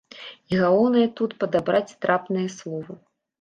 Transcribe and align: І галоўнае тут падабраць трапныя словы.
І 0.53 0.61
галоўнае 0.61 1.03
тут 1.19 1.35
падабраць 1.43 1.97
трапныя 2.07 2.47
словы. 2.57 2.99